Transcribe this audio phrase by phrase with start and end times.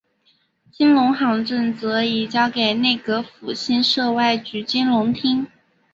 [0.71, 5.45] 金融行政则移交给内阁府新设外局金融厅。